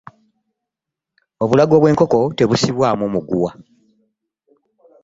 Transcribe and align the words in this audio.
Obulago 1.43 1.75
bw'enkoko 1.81 2.19
tebusibwamu 2.37 3.05
muguwa. 3.13 3.51